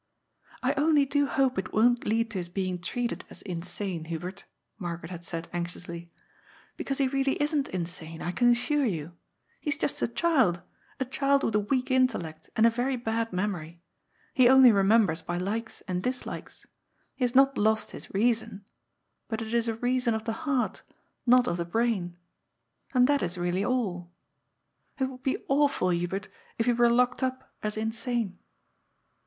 "I 0.63 0.73
only 0.77 1.05
do 1.05 1.27
hope 1.27 1.59
it 1.59 1.73
won't 1.73 2.07
lead 2.07 2.31
to 2.31 2.39
his 2.39 2.49
being 2.49 2.79
treated 2.81 3.23
as 3.29 3.43
insane, 3.43 4.05
Hubert," 4.05 4.45
Margaret 4.79 5.11
had 5.11 5.23
said 5.23 5.47
anxiously, 5.53 6.11
^' 6.17 6.17
because 6.75 6.97
388 6.97 7.07
GOD'S 7.07 7.07
POOL. 7.07 7.07
he 7.07 7.17
really 7.19 7.43
isn't 7.43 7.75
insane, 7.79 8.21
I 8.23 8.31
can 8.31 8.49
assure 8.49 8.83
yon. 8.85 9.15
He 9.59 9.69
is 9.69 9.77
jost 9.77 10.01
a 10.01 10.07
child, 10.07 10.63
a 10.99 11.05
child 11.05 11.43
with 11.43 11.53
a 11.53 11.59
weak 11.59 11.91
intellect 11.91 12.49
and 12.55 12.65
a 12.65 12.71
very 12.71 12.95
bad 12.95 13.31
memory. 13.31 13.79
He 14.33 14.49
only 14.49 14.71
remembers 14.71 15.21
by 15.21 15.37
likes 15.37 15.81
and 15.81 16.01
dislikes. 16.01 16.65
He 17.13 17.23
has 17.23 17.35
not 17.35 17.55
lost 17.55 17.91
his 17.91 18.09
reason. 18.11 18.65
But 19.27 19.43
it 19.43 19.53
is 19.53 19.67
a 19.67 19.75
reason 19.75 20.15
of 20.15 20.23
the 20.25 20.33
heart, 20.33 20.81
not 21.27 21.47
of 21.47 21.57
the 21.57 21.63
brain. 21.63 22.17
And 22.95 23.05
that 23.05 23.21
is 23.21 23.37
really 23.37 23.63
all. 23.63 24.09
It 24.97 25.03
would 25.03 25.21
be 25.21 25.43
awful, 25.47 25.91
Hubert, 25.91 26.27
if 26.57 26.65
he 26.65 26.73
were 26.73 26.89
locked 26.89 27.21
up 27.21 27.53
as 27.61 27.77
insane." 27.77 28.39